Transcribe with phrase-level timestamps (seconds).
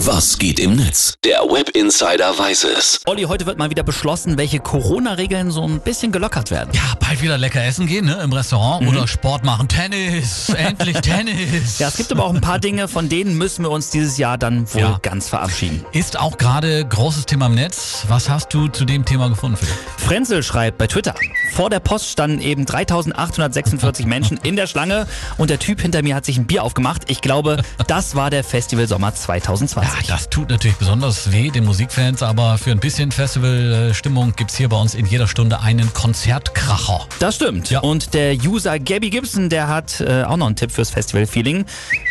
[0.00, 1.14] Was geht im Netz?
[1.24, 3.00] Der Web Insider weiß es.
[3.06, 6.68] Olli, heute wird mal wieder beschlossen, welche Corona-Regeln so ein bisschen gelockert werden.
[6.74, 8.20] Ja, bald wieder lecker essen gehen, ne?
[8.22, 9.68] Im Restaurant oder Sport machen.
[9.68, 11.78] Tennis, endlich Tennis.
[11.78, 14.36] Ja, es gibt aber auch ein paar Dinge, von denen müssen wir uns dieses Jahr
[14.36, 14.98] dann wohl Ja.
[15.00, 15.84] ganz verabschieden.
[15.92, 18.04] Ist auch gerade großes Thema im Netz.
[18.08, 19.74] Was hast du zu dem Thema gefunden, Philipp?
[19.96, 21.14] Frenzel schreibt bei Twitter,
[21.54, 25.06] vor der Post standen eben 3846 Menschen in der Schlange
[25.38, 27.02] und der Typ hinter mir hat sich ein Bier aufgemacht.
[27.10, 29.85] Ich glaube, das war der Festival Sommer 2020.
[29.86, 34.68] Ja, das tut natürlich besonders weh den Musikfans, aber für ein bisschen Festivalstimmung gibt's hier
[34.68, 37.06] bei uns in jeder Stunde einen Konzertkracher.
[37.20, 37.70] Das stimmt.
[37.70, 37.80] Ja.
[37.80, 41.66] Und der User Gabby Gibson, der hat äh, auch noch einen Tipp fürs Festival-Feeling.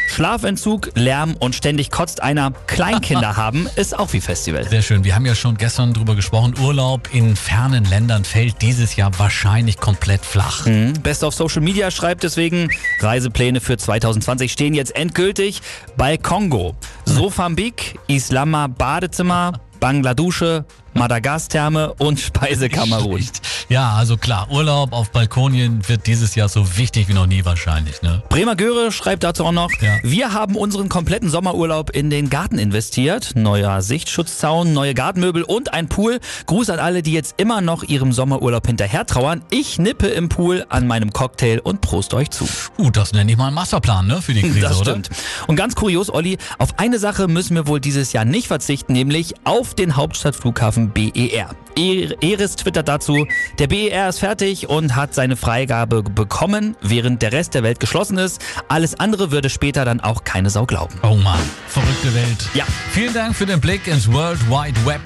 [0.08, 2.52] Schlafentzug, Lärm und ständig kotzt einer.
[2.68, 4.68] Kleinkinder haben ist auch wie Festival.
[4.68, 5.04] Sehr schön.
[5.04, 6.54] Wir haben ja schon gestern drüber gesprochen.
[6.60, 10.66] Urlaub in fernen Ländern fällt dieses Jahr wahrscheinlich komplett flach.
[11.04, 15.62] Best of Social Media schreibt deswegen, Reisepläne für 2020 stehen jetzt endgültig
[15.98, 16.76] bei Kongo.
[17.06, 23.22] Sofambik, Islama Badezimmer, Bangladusche, Madagaskar-Therme und Speise Kamerun.
[23.68, 28.02] Ja, also klar, Urlaub auf Balkonien wird dieses Jahr so wichtig wie noch nie wahrscheinlich.
[28.04, 28.22] Ne?
[28.30, 29.98] Bremer Göre schreibt dazu auch noch, Ja.
[30.04, 33.32] wir haben unseren kompletten Sommerurlaub in den Garten investiert.
[33.36, 36.20] Neuer Sichtschutzzaun, neue Gartenmöbel und ein Pool.
[36.46, 39.42] Gruß an alle, die jetzt immer noch ihrem Sommerurlaub hinterher trauern.
[39.50, 42.48] Ich nippe im Pool an meinem Cocktail und prost euch zu.
[42.78, 44.92] Uh, das nenne ich mal einen Masterplan ne, für die Krise, Das oder?
[44.92, 45.10] stimmt.
[45.48, 49.34] Und ganz kurios, Olli, auf eine Sache müssen wir wohl dieses Jahr nicht verzichten, nämlich
[49.44, 51.50] auf den Hauptstadtflughafen BER.
[51.78, 53.26] Er- Eris twittert dazu,
[53.60, 58.18] der BER ist fertig und hat seine Freigabe bekommen, während der Rest der Welt geschlossen
[58.18, 58.42] ist.
[58.68, 60.96] Alles andere würde später dann auch keine Sau glauben.
[61.04, 62.50] Oh Mann, verrückte Welt.
[62.54, 62.66] Ja.
[62.92, 65.02] Vielen Dank für den Blick ins World Wide Web.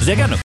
[0.00, 0.38] Sehr gerne.